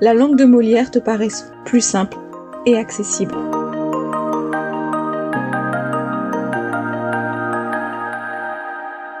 la 0.00 0.14
langue 0.14 0.36
de 0.36 0.44
Molière 0.44 0.90
te 0.90 0.98
paraisse 0.98 1.52
plus 1.64 1.80
simple 1.80 2.18
et 2.66 2.76
accessible. 2.76 3.34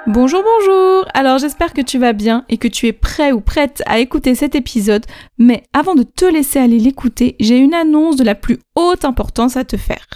Bonjour, 0.06 0.42
bonjour 0.42 1.06
Alors 1.14 1.38
j'espère 1.38 1.72
que 1.72 1.80
tu 1.80 1.98
vas 1.98 2.12
bien 2.12 2.44
et 2.48 2.58
que 2.58 2.68
tu 2.68 2.86
es 2.86 2.92
prêt 2.92 3.32
ou 3.32 3.40
prête 3.40 3.82
à 3.86 3.98
écouter 3.98 4.34
cet 4.34 4.54
épisode, 4.54 5.06
mais 5.38 5.62
avant 5.72 5.94
de 5.94 6.02
te 6.02 6.24
laisser 6.24 6.58
aller 6.58 6.78
l'écouter, 6.78 7.36
j'ai 7.40 7.58
une 7.58 7.74
annonce 7.74 8.16
de 8.16 8.24
la 8.24 8.34
plus 8.34 8.58
haute 8.76 9.04
importance 9.04 9.56
à 9.56 9.64
te 9.64 9.76
faire. 9.76 10.06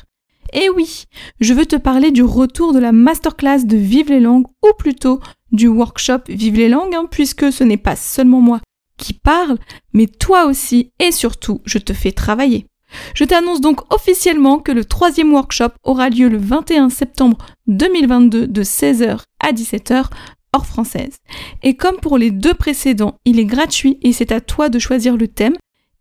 Et 0.52 0.70
oui, 0.70 1.04
je 1.40 1.52
veux 1.52 1.66
te 1.66 1.76
parler 1.76 2.10
du 2.10 2.22
retour 2.22 2.72
de 2.72 2.78
la 2.78 2.92
masterclass 2.92 3.64
de 3.64 3.76
Vive 3.76 4.10
les 4.10 4.20
langues, 4.20 4.46
ou 4.62 4.72
plutôt 4.78 5.20
du 5.52 5.68
workshop 5.68 6.20
Vive 6.28 6.56
les 6.56 6.68
langues, 6.68 6.94
hein, 6.94 7.06
puisque 7.10 7.52
ce 7.52 7.64
n'est 7.64 7.76
pas 7.76 7.96
seulement 7.96 8.40
moi 8.40 8.60
qui 8.98 9.14
parle, 9.14 9.58
mais 9.94 10.06
toi 10.06 10.44
aussi 10.44 10.92
et 10.98 11.12
surtout, 11.12 11.60
je 11.64 11.78
te 11.78 11.94
fais 11.94 12.12
travailler. 12.12 12.66
Je 13.14 13.24
t'annonce 13.24 13.60
donc 13.60 13.80
officiellement 13.92 14.58
que 14.58 14.72
le 14.72 14.84
troisième 14.84 15.32
workshop 15.32 15.70
aura 15.84 16.08
lieu 16.08 16.28
le 16.28 16.38
21 16.38 16.88
septembre 16.90 17.38
2022 17.66 18.46
de 18.46 18.62
16h 18.62 19.20
à 19.40 19.52
17h 19.52 20.06
hors 20.52 20.66
française. 20.66 21.18
Et 21.62 21.76
comme 21.76 21.98
pour 21.98 22.18
les 22.18 22.30
deux 22.30 22.54
précédents, 22.54 23.16
il 23.24 23.38
est 23.38 23.44
gratuit 23.44 23.98
et 24.02 24.12
c'est 24.12 24.32
à 24.32 24.40
toi 24.40 24.68
de 24.68 24.78
choisir 24.78 25.16
le 25.16 25.28
thème. 25.28 25.56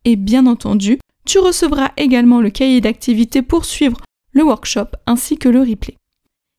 Et 0.06 0.16
bien 0.16 0.46
entendu, 0.46 1.00
tu 1.26 1.40
recevras 1.40 1.92
également 1.98 2.40
le 2.40 2.50
cahier 2.50 2.80
d'activité 2.80 3.42
pour 3.42 3.66
suivre 3.66 3.98
le 4.32 4.44
workshop 4.44 4.88
ainsi 5.06 5.38
que 5.38 5.50
le 5.50 5.60
replay. 5.60 5.98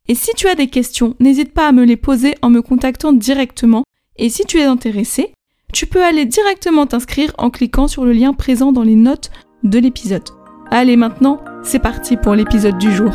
Et 0.09 0.15
si 0.15 0.33
tu 0.35 0.49
as 0.49 0.55
des 0.55 0.69
questions, 0.69 1.15
n'hésite 1.21 1.53
pas 1.53 1.69
à 1.69 1.73
me 1.73 1.85
les 1.85 1.97
poser 1.97 2.35
en 2.43 2.51
me 2.51 2.63
contactant 2.63 3.13
directement. 3.13 3.85
Et 4.17 4.31
si 4.31 4.45
tu 4.45 4.59
es 4.59 4.65
intéressé, 4.65 5.33
tu 5.73 5.87
peux 5.87 6.03
aller 6.03 6.25
directement 6.25 6.87
t'inscrire 6.87 7.33
en 7.39 7.51
cliquant 7.51 7.89
sur 7.89 8.05
le 8.05 8.13
lien 8.13 8.33
présent 8.33 8.73
dans 8.73 8.83
les 8.83 8.95
notes 8.95 9.31
de 9.63 9.79
l'épisode. 9.79 10.29
Allez 10.71 10.97
maintenant, 10.97 11.41
c'est 11.63 11.79
parti 11.79 12.17
pour 12.17 12.35
l'épisode 12.35 12.79
du 12.79 12.93
jour. 12.93 13.13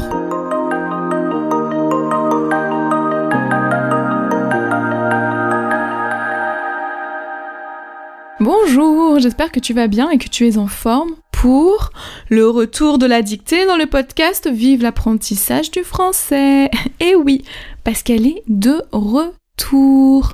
Bonjour, 8.39 9.19
j'espère 9.19 9.51
que 9.51 9.59
tu 9.59 9.73
vas 9.73 9.87
bien 9.87 10.09
et 10.09 10.17
que 10.17 10.27
tu 10.27 10.47
es 10.47 10.57
en 10.57 10.67
forme 10.67 11.15
pour 11.31 11.91
le 12.29 12.49
retour 12.49 12.97
de 12.97 13.05
la 13.05 13.21
dictée 13.21 13.65
dans 13.65 13.77
le 13.77 13.85
podcast 13.85 14.49
Vive 14.49 14.81
l'apprentissage 14.81 15.71
du 15.71 15.83
français. 15.83 16.69
Et 16.99 17.15
oui, 17.15 17.43
parce 17.83 18.03
qu'elle 18.03 18.27
est 18.27 18.43
de 18.47 18.81
retour. 18.91 20.33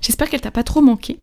J'espère 0.00 0.30
qu'elle 0.30 0.40
t'a 0.40 0.50
pas 0.50 0.62
trop 0.62 0.80
manqué. 0.80 1.18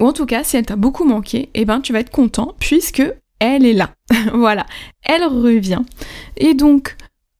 Ou 0.00 0.06
en 0.06 0.12
tout 0.12 0.26
cas, 0.26 0.42
si 0.42 0.56
elle 0.56 0.66
t'a 0.66 0.76
beaucoup 0.76 1.04
manqué, 1.04 1.50
eh 1.54 1.64
ben 1.64 1.80
tu 1.80 1.92
vas 1.92 2.00
être 2.00 2.10
content 2.10 2.54
puisque 2.58 3.02
elle 3.38 3.66
est 3.66 3.74
là. 3.74 3.94
voilà, 4.34 4.66
elle 5.02 5.24
revient. 5.24 5.82
Et 6.36 6.54
donc, 6.54 6.96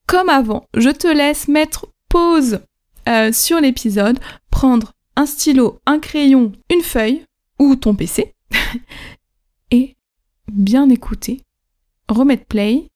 comme 0.06 0.28
avant, 0.28 0.66
je 0.76 0.90
te 0.90 1.08
laisse 1.08 1.48
mettre 1.48 1.86
pause 2.08 2.60
euh, 3.08 3.32
sur 3.32 3.60
l'épisode, 3.60 4.18
prendre 4.50 4.92
un 5.16 5.26
stylo, 5.26 5.78
un 5.86 5.98
crayon, 5.98 6.52
une 6.70 6.82
feuille 6.82 7.24
ou 7.58 7.76
ton 7.76 7.94
PC 7.94 8.34
et 9.70 9.96
bien 10.50 10.88
écouter, 10.90 11.42
remettre 12.08 12.46
play. 12.46 12.88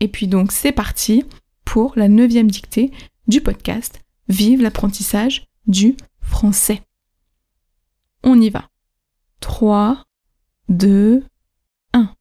Et 0.00 0.08
puis 0.08 0.26
donc 0.26 0.52
c'est 0.52 0.72
parti 0.72 1.24
pour 1.64 1.92
la 1.96 2.08
neuvième 2.08 2.50
dictée 2.50 2.90
du 3.26 3.40
podcast 3.40 4.00
Vive 4.28 4.62
l'apprentissage 4.62 5.46
du 5.66 5.96
français. 6.22 6.80
On 8.22 8.40
y 8.40 8.48
va. 8.48 8.68
3, 9.44 10.02
2, 10.70 11.22
1. 11.92 12.14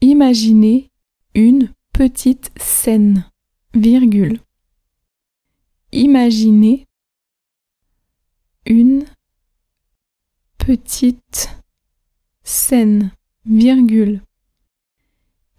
Imaginez 0.00 0.90
une 1.36 1.72
petite 1.92 2.50
scène, 2.56 3.30
virgule. 3.72 4.40
Imaginez 5.92 6.88
une 8.66 9.04
petite 10.58 11.50
scène, 12.42 13.12
virgule. 13.46 14.22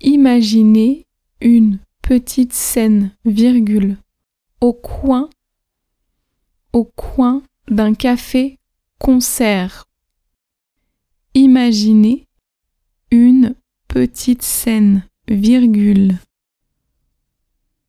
Imaginez 0.01 1.07
une 1.39 1.79
petite 2.01 2.51
scène, 2.51 3.15
virgule, 3.23 3.95
au 4.59 4.73
coin, 4.73 5.29
au 6.73 6.83
coin 6.83 7.41
d'un 7.69 7.93
café 7.93 8.59
concert. 8.99 9.87
Imaginez 11.33 12.27
une 13.11 13.55
petite 13.87 14.41
scène, 14.41 15.07
virgule, 15.27 16.17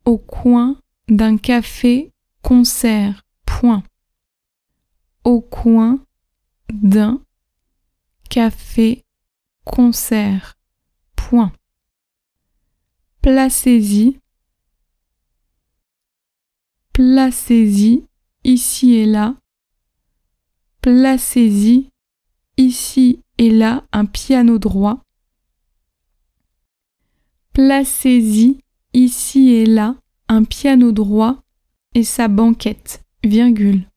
au 0.05 0.19
coin 0.19 0.81
d'un 1.09 1.37
café 1.37 2.13
concert, 2.43 3.25
point. 3.45 3.83
Au 5.25 5.41
coin 5.41 5.99
d'un 6.73 7.21
café 8.31 9.05
concert, 9.65 10.57
point. 11.17 11.53
Placez-y, 13.21 14.21
placez-y 16.93 18.07
ici 18.45 18.95
et 18.95 19.07
là, 19.07 19.35
placez-y 20.87 21.91
ici 22.57 23.25
et 23.39 23.51
là 23.51 23.85
un 23.91 24.07
piano 24.07 24.57
droit. 24.61 25.03
Placez-y 27.53 28.61
ici 28.93 29.49
et 29.49 29.67
là 29.67 29.97
un 30.29 30.45
piano 30.45 30.93
droit 30.93 31.43
et 31.95 32.05
sa 32.05 32.29
banquette, 32.29 33.03
virgule. 33.25 33.91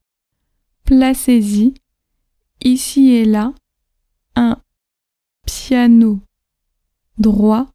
Placez-y 0.84 1.76
ici 2.64 3.12
et 3.12 3.26
là 3.26 3.54
un 4.36 4.60
piano 5.46 6.20
droit 7.20 7.68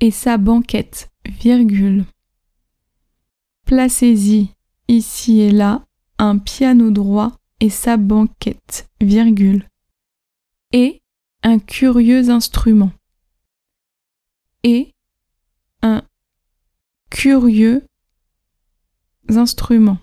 et 0.00 0.10
sa 0.10 0.38
banquette, 0.38 1.10
virgule. 1.26 2.06
Placez-y 3.66 4.48
ici 4.88 5.40
et 5.40 5.50
là 5.50 5.84
un 6.16 6.38
piano 6.38 6.90
droit 6.90 7.38
et 7.60 7.70
sa 7.70 7.96
banquette, 7.96 8.88
virgule, 9.00 9.68
et 10.72 11.02
un 11.42 11.58
curieux 11.58 12.30
instrument, 12.30 12.92
et 14.62 14.94
un 15.82 16.02
curieux 17.10 17.84
instrument, 19.28 19.98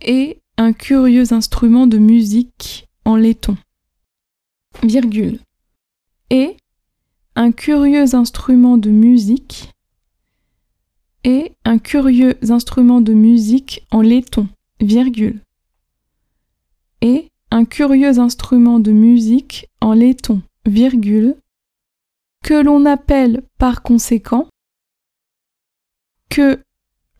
et 0.00 0.42
un 0.56 0.72
curieux 0.72 1.32
instrument 1.32 1.86
de 1.86 1.98
musique 1.98 2.88
en 3.04 3.16
laiton, 3.16 3.56
virgule, 4.82 5.38
et 6.30 6.56
un 7.36 7.52
curieux 7.52 8.14
instrument 8.14 8.78
de 8.78 8.90
musique, 8.90 9.70
et 11.22 11.52
un 11.64 11.78
curieux 11.78 12.36
instrument 12.50 13.00
de 13.00 13.12
musique 13.12 13.86
en 13.90 14.00
laiton, 14.00 14.48
virgule 14.80 15.40
et 17.04 17.30
un 17.50 17.66
curieux 17.66 18.18
instrument 18.18 18.80
de 18.80 18.90
musique 18.90 19.68
en 19.82 19.92
laiton, 19.92 20.40
virgule, 20.64 21.36
que 22.42 22.54
l'on 22.54 22.86
appelle 22.86 23.42
par 23.58 23.82
conséquent, 23.82 24.48
que 26.30 26.64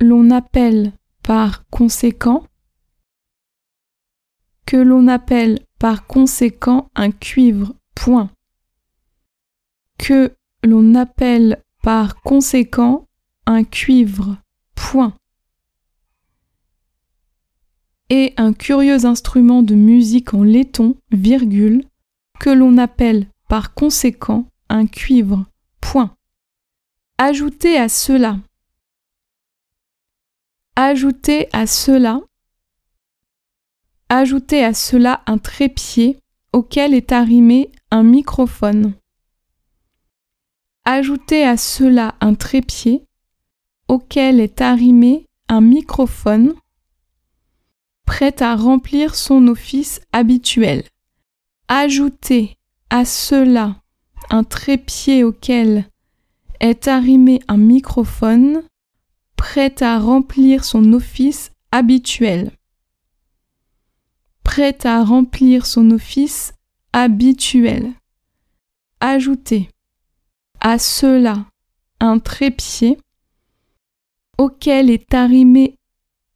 l'on 0.00 0.30
appelle 0.30 0.94
par 1.22 1.66
conséquent, 1.68 2.46
que 4.64 4.78
l'on 4.78 5.06
appelle 5.06 5.60
par 5.78 6.06
conséquent 6.06 6.90
un 6.94 7.10
cuivre, 7.10 7.74
point. 7.94 8.30
Que 9.98 10.34
l'on 10.64 10.94
appelle 10.94 11.62
par 11.82 12.22
conséquent 12.22 13.06
un 13.44 13.64
cuivre, 13.64 14.38
point. 14.74 15.14
Et 18.10 18.34
un 18.36 18.52
curieux 18.52 19.06
instrument 19.06 19.62
de 19.62 19.74
musique 19.74 20.34
en 20.34 20.42
laiton, 20.42 20.96
virgule, 21.10 21.84
que 22.38 22.50
l'on 22.50 22.76
appelle 22.76 23.28
par 23.48 23.74
conséquent 23.74 24.46
un 24.68 24.86
cuivre, 24.86 25.46
point. 25.80 26.14
Ajoutez 27.18 27.78
à 27.78 27.88
cela. 27.88 28.38
Ajoutez 30.76 31.48
à 31.52 31.66
cela. 31.66 32.20
Ajoutez 34.08 34.64
à 34.64 34.74
cela 34.74 35.22
un 35.26 35.38
trépied 35.38 36.18
auquel 36.52 36.94
est 36.94 37.12
arrimé 37.12 37.70
un 37.90 38.02
microphone. 38.02 38.94
Ajoutez 40.84 41.44
à 41.44 41.56
cela 41.56 42.16
un 42.20 42.34
trépied 42.34 43.04
auquel 43.88 44.40
est 44.40 44.60
arrimé 44.60 45.26
un 45.48 45.60
microphone 45.60 46.54
prêt 48.04 48.42
à 48.42 48.56
remplir 48.56 49.14
son 49.14 49.48
office 49.48 50.00
habituel. 50.12 50.84
Ajoutez 51.68 52.56
à 52.90 53.04
cela 53.04 53.76
un 54.30 54.44
trépied 54.44 55.24
auquel 55.24 55.88
est 56.60 56.88
arrimé 56.88 57.40
un 57.48 57.56
microphone 57.56 58.62
prêt 59.36 59.82
à 59.82 59.98
remplir 59.98 60.64
son 60.64 60.92
office 60.92 61.50
habituel. 61.72 62.52
Prêt 64.42 64.78
à 64.84 65.02
remplir 65.02 65.66
son 65.66 65.90
office 65.90 66.52
habituel. 66.92 67.92
Ajoutez 69.00 69.68
à 70.60 70.78
cela 70.78 71.46
un 72.00 72.18
trépied 72.18 72.98
auquel 74.38 74.90
est 74.90 75.12
arrimé 75.14 75.76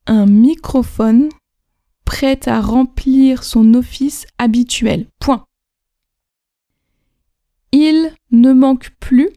un 0.06 0.26
microphone 0.26 1.28
prêt 2.08 2.48
à 2.48 2.62
remplir 2.62 3.44
son 3.44 3.74
office 3.74 4.26
habituel. 4.38 5.10
Point. 5.18 5.44
Il 7.70 8.14
ne 8.30 8.54
manque 8.54 8.92
plus. 8.98 9.28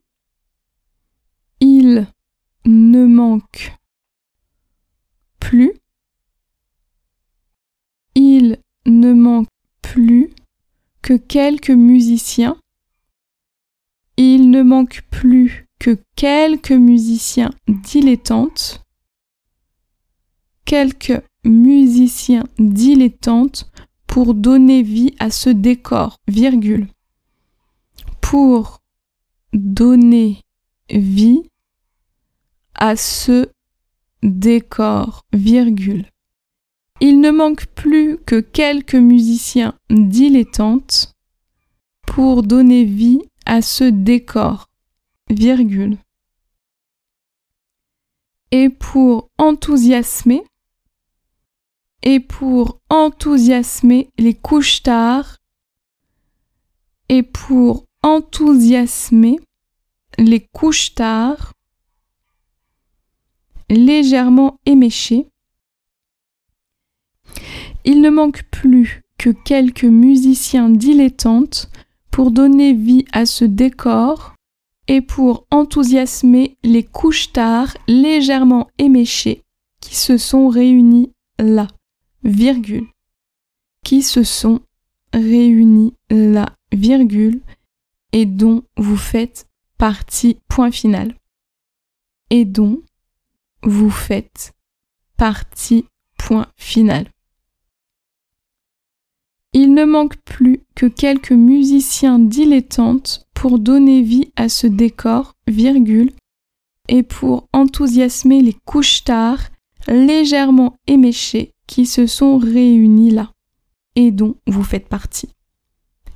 Il 1.59 2.07
ne 2.63 3.05
manque 3.05 3.75
plus. 5.41 5.73
Il 8.15 8.57
ne 8.85 9.11
manque 9.11 9.49
plus 9.81 10.33
que 11.01 11.17
quelques 11.17 11.71
musiciens. 11.71 12.57
Il 14.15 14.49
ne 14.49 14.61
manque 14.61 15.01
plus 15.11 15.67
que 15.77 16.01
quelques 16.15 16.71
musiciens 16.71 17.51
dilettantes. 17.67 18.85
Quelques 20.63 21.21
musiciens 21.43 22.45
dilettantes 22.59 23.71
pour 24.07 24.33
donner 24.33 24.83
vie 24.83 25.15
à 25.19 25.31
ce 25.31 25.49
décor, 25.49 26.17
virgule 26.27 26.87
pour 28.31 28.79
donner 29.51 30.39
vie 30.89 31.43
à 32.75 32.95
ce 32.95 33.49
décor, 34.23 35.25
virgule. 35.33 36.05
Il 37.01 37.19
ne 37.19 37.29
manque 37.29 37.65
plus 37.65 38.17
que 38.19 38.39
quelques 38.39 38.95
musiciens 38.95 39.77
dilettantes 39.89 41.13
pour 42.07 42.43
donner 42.43 42.85
vie 42.85 43.21
à 43.45 43.61
ce 43.61 43.83
décor, 43.83 44.69
virgule. 45.29 45.97
Et 48.51 48.69
pour 48.69 49.29
enthousiasmer, 49.37 50.43
et 52.03 52.19
pour 52.19 52.79
enthousiasmer 52.89 54.09
les 54.17 54.33
couches 54.33 54.83
tard, 54.83 55.37
et 57.09 57.23
pour 57.23 57.85
enthousiasmer 58.03 59.39
les 60.17 60.39
couches 60.39 60.95
tard, 60.95 61.53
légèrement 63.69 64.59
éméchées. 64.65 65.27
Il 67.83 68.01
ne 68.01 68.09
manque 68.09 68.43
plus 68.51 69.01
que 69.17 69.29
quelques 69.29 69.83
musiciens 69.83 70.69
dilettantes 70.69 71.69
pour 72.11 72.31
donner 72.31 72.73
vie 72.73 73.05
à 73.11 73.25
ce 73.25 73.45
décor 73.45 74.35
et 74.87 75.01
pour 75.01 75.45
enthousiasmer 75.51 76.57
les 76.63 76.83
couches 76.83 77.31
tard 77.31 77.75
légèrement 77.87 78.67
éméchées 78.77 79.43
qui 79.79 79.95
se 79.95 80.17
sont 80.17 80.47
réunis 80.47 81.11
là, 81.39 81.67
qui 83.83 84.01
se 84.01 84.23
sont 84.23 84.61
réunis 85.13 85.93
là, 86.09 86.55
virgule, 86.71 87.41
et 88.13 88.25
dont 88.25 88.63
vous 88.77 88.97
faites 88.97 89.47
partie, 89.77 90.37
point 90.47 90.71
final. 90.71 91.15
Et 92.29 92.45
dont 92.45 92.81
vous 93.63 93.89
faites 93.89 94.53
partie, 95.17 95.85
point 96.17 96.47
final. 96.55 97.09
Il 99.53 99.73
ne 99.73 99.83
manque 99.83 100.15
plus 100.23 100.61
que 100.75 100.85
quelques 100.85 101.33
musiciens 101.33 102.19
dilettantes 102.19 103.27
pour 103.33 103.59
donner 103.59 104.01
vie 104.01 104.31
à 104.37 104.47
ce 104.47 104.67
décor, 104.67 105.35
virgule, 105.47 106.13
et 106.87 107.03
pour 107.03 107.47
enthousiasmer 107.53 108.41
les 108.41 108.55
couches 108.65 109.03
tard 109.03 109.39
légèrement 109.87 110.75
éméchées 110.87 111.50
qui 111.71 111.85
se 111.85 112.05
sont 112.05 112.37
réunis 112.37 113.11
là, 113.11 113.31
et 113.95 114.11
dont 114.11 114.35
vous 114.45 114.63
faites 114.63 114.89
partie. 114.89 115.29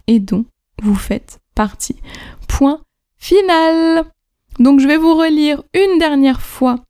Et 0.05 0.19
dont 0.19 0.43
vous 0.83 0.95
faites 0.95 1.39
partie. 1.55 1.95
Point 2.49 2.81
final. 3.17 4.03
Donc 4.59 4.81
je 4.81 4.87
vais 4.87 4.97
vous 4.97 5.15
relire 5.15 5.63
une 5.73 5.97
dernière 5.97 6.41
fois 6.41 6.83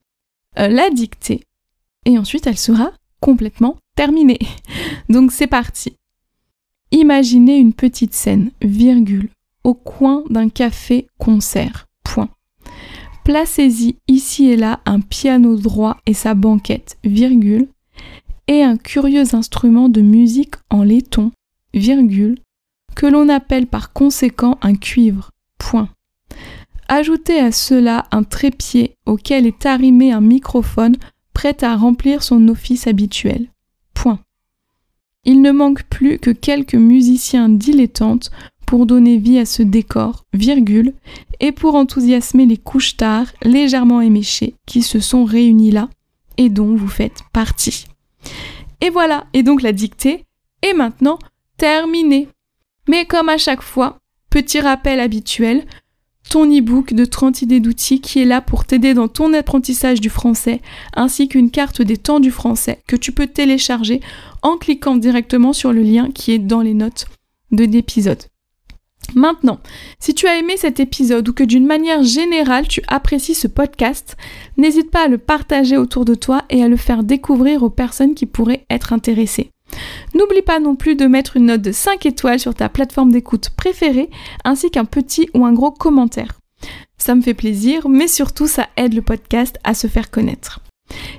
euh, 0.58 0.68
la 0.68 0.90
dictée 0.90 1.44
et 2.06 2.18
ensuite 2.18 2.48
elle 2.48 2.58
sera 2.58 2.92
complètement 3.20 3.78
terminée. 3.96 4.40
Donc 5.10 5.32
c'est 5.32 5.48
parti. 5.48 5.96
Imaginez 6.90 7.58
une 7.58 7.74
petite 7.74 8.16
scène, 8.16 8.50
virgule, 8.62 9.30
au 9.64 9.76
coin 9.76 10.24
d'un 10.32 10.50
café-concert. 10.50 11.86
Point. 12.04 12.30
Placez-y 13.26 13.98
ici 14.08 14.50
et 14.50 14.58
là 14.58 14.80
un 14.86 15.02
piano 15.02 15.56
droit 15.56 15.98
et 16.08 16.16
sa 16.16 16.34
banquette, 16.34 16.98
virgule, 17.04 17.68
et 18.48 18.64
un 18.64 18.78
curieux 18.78 19.36
instrument 19.36 19.90
de 19.90 20.02
musique 20.02 20.56
en 20.70 20.84
laiton, 20.84 21.32
virgule, 21.74 22.38
que 22.96 23.06
l'on 23.06 23.30
appelle 23.30 23.68
par 23.68 23.94
conséquent 23.94 24.58
un 24.62 24.76
cuivre. 24.76 25.32
Point. 25.58 25.90
Ajoutez 26.88 27.40
à 27.40 27.52
cela 27.52 28.06
un 28.12 28.24
trépied 28.24 28.96
auquel 29.06 29.48
est 29.48 29.66
arrimé 29.66 30.12
un 30.12 30.22
microphone 30.22 30.96
prêt 31.34 31.64
à 31.64 31.76
remplir 31.76 32.24
son 32.24 32.48
office 32.48 32.88
habituel. 32.88 33.48
Point. 33.94 34.20
Il 35.26 35.42
ne 35.42 35.52
manque 35.52 35.84
plus 35.84 36.20
que 36.20 36.30
quelques 36.30 36.76
musiciens 36.76 37.50
dilettantes 37.50 38.30
pour 38.68 38.86
donner 38.86 39.18
vie 39.18 39.40
à 39.40 39.46
ce 39.46 39.64
décor, 39.64 40.26
virgule, 40.34 40.94
et 41.40 41.52
pour 41.52 41.76
enthousiasmer 41.76 42.46
les 42.46 42.58
couches 42.58 42.98
tard 42.98 43.28
légèrement 43.44 44.02
éméchées 44.02 44.56
qui 44.66 44.82
se 44.82 45.00
sont 45.00 45.26
réunis 45.26 45.72
là 45.72 45.90
et 46.38 46.50
dont 46.50 46.76
vous 46.76 46.88
faites 46.88 47.24
partie. 47.34 47.86
Et 48.82 48.90
voilà, 48.90 49.26
et 49.34 49.44
donc 49.44 49.62
la 49.62 49.72
dictée 49.72 50.26
est 50.62 50.74
maintenant 50.74 51.20
terminée. 51.58 52.28
Mais 52.88 53.06
comme 53.06 53.30
à 53.30 53.38
chaque 53.38 53.62
fois, 53.62 54.00
petit 54.30 54.60
rappel 54.60 55.00
habituel, 55.00 55.66
ton 56.30 56.46
e-book 56.46 56.94
de 56.94 57.06
30 57.06 57.44
idées 57.44 57.60
d'outils 57.60 58.02
qui 58.02 58.22
est 58.22 58.26
là 58.26 58.42
pour 58.42 58.66
t'aider 58.66 58.94
dans 58.94 59.08
ton 59.08 59.34
apprentissage 59.34 60.02
du 60.02 60.10
français, 60.10 60.62
ainsi 60.96 61.28
qu'une 61.28 61.52
carte 61.52 61.82
des 61.82 61.98
temps 61.98 62.20
du 62.20 62.32
français 62.32 62.82
que 62.88 62.96
tu 62.96 63.12
peux 63.12 63.28
télécharger 63.28 64.02
en 64.42 64.58
cliquant 64.58 64.98
directement 64.98 65.54
sur 65.54 65.72
le 65.72 65.82
lien 65.82 66.12
qui 66.12 66.32
est 66.32 66.40
dans 66.40 66.62
les 66.62 66.74
notes 66.74 67.06
de 67.52 67.64
l'épisode. 67.64 68.24
Maintenant, 69.14 69.60
si 70.00 70.14
tu 70.14 70.28
as 70.28 70.38
aimé 70.38 70.56
cet 70.58 70.80
épisode 70.80 71.28
ou 71.30 71.34
que 71.34 71.44
d'une 71.44 71.66
manière 71.66 72.04
générale 72.04 72.68
tu 72.68 72.82
apprécies 72.88 73.36
ce 73.36 73.48
podcast, 73.48 74.18
n'hésite 74.58 74.92
pas 74.92 75.06
à 75.06 75.08
le 75.08 75.18
partager 75.18 75.78
autour 75.78 76.06
de 76.06 76.16
toi 76.16 76.44
et 76.50 76.64
à 76.64 76.68
le 76.68 76.78
faire 76.78 77.04
découvrir 77.04 77.64
aux 77.64 77.70
personnes 77.70 78.16
qui 78.16 78.26
pourraient 78.26 78.66
être 78.70 78.94
intéressées. 78.94 79.52
N'oublie 80.14 80.42
pas 80.42 80.60
non 80.60 80.76
plus 80.76 80.96
de 80.96 81.06
mettre 81.06 81.38
une 81.38 81.48
note 81.48 81.62
de 81.62 81.72
5 81.72 82.06
étoiles 82.06 82.40
sur 82.40 82.56
ta 82.56 82.70
plateforme 82.70 83.12
d'écoute 83.12 83.50
préférée, 83.50 84.10
ainsi 84.44 84.70
qu'un 84.70 84.86
petit 84.86 85.30
ou 85.34 85.46
un 85.46 85.54
gros 85.54 85.72
commentaire. 85.72 86.40
ça 86.98 87.14
me 87.14 87.22
fait 87.22 87.34
plaisir, 87.34 87.90
mais 87.90 88.08
surtout 88.08 88.48
ça 88.48 88.70
aide 88.78 88.94
le 88.94 89.02
podcast 89.02 89.60
à 89.64 89.74
se 89.74 89.88
faire 89.88 90.10
connaître. 90.10 90.62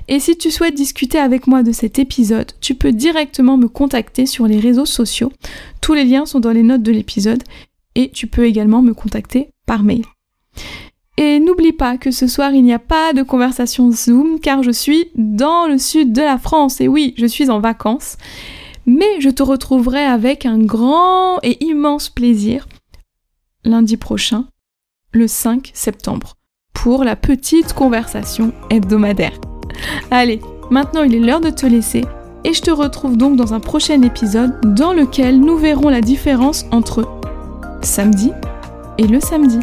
Et 0.07 0.19
si 0.19 0.37
tu 0.37 0.51
souhaites 0.51 0.73
discuter 0.73 1.17
avec 1.17 1.47
moi 1.47 1.61
de 1.61 1.71
cet 1.71 1.99
épisode, 1.99 2.51
tu 2.61 2.75
peux 2.75 2.93
directement 2.93 3.57
me 3.57 3.67
contacter 3.67 4.25
sur 4.25 4.47
les 4.47 4.59
réseaux 4.59 4.85
sociaux. 4.85 5.31
Tous 5.81 5.93
les 5.93 6.05
liens 6.05 6.25
sont 6.25 6.39
dans 6.39 6.51
les 6.51 6.63
notes 6.63 6.83
de 6.83 6.91
l'épisode 6.91 7.43
et 7.97 8.11
tu 8.11 8.27
peux 8.27 8.45
également 8.45 8.81
me 8.81 8.93
contacter 8.93 9.49
par 9.65 9.83
mail. 9.83 10.05
Et 11.17 11.39
n'oublie 11.39 11.73
pas 11.73 11.97
que 11.97 12.11
ce 12.11 12.27
soir 12.27 12.51
il 12.51 12.63
n'y 12.63 12.73
a 12.73 12.79
pas 12.79 13.11
de 13.11 13.23
conversation 13.23 13.91
Zoom 13.91 14.39
car 14.39 14.61
je 14.61 14.71
suis 14.71 15.09
dans 15.15 15.67
le 15.67 15.79
sud 15.79 16.13
de 16.13 16.21
la 16.21 16.37
France 16.37 16.79
et 16.79 16.87
oui, 16.87 17.15
je 17.17 17.25
suis 17.25 17.49
en 17.49 17.59
vacances. 17.59 18.17
Mais 18.85 19.19
je 19.19 19.29
te 19.29 19.43
retrouverai 19.43 20.05
avec 20.05 20.45
un 20.45 20.59
grand 20.59 21.39
et 21.43 21.61
immense 21.65 22.09
plaisir 22.09 22.67
lundi 23.65 23.97
prochain, 23.97 24.45
le 25.11 25.27
5 25.27 25.71
septembre, 25.73 26.35
pour 26.73 27.03
la 27.03 27.15
petite 27.15 27.73
conversation 27.73 28.53
hebdomadaire. 28.69 29.41
Allez, 30.11 30.39
maintenant 30.69 31.03
il 31.03 31.15
est 31.15 31.19
l'heure 31.19 31.41
de 31.41 31.49
te 31.49 31.65
laisser 31.65 32.05
et 32.43 32.53
je 32.53 32.61
te 32.61 32.71
retrouve 32.71 33.17
donc 33.17 33.35
dans 33.35 33.55
un 33.55 33.59
prochain 33.59 34.01
épisode 34.03 34.53
dans 34.75 34.93
lequel 34.93 35.39
nous 35.39 35.57
verrons 35.57 35.89
la 35.89 36.01
différence 36.01 36.65
entre 36.71 37.16
samedi 37.87 38.33
et 38.97 39.07
le 39.07 39.19
samedi. 39.19 39.59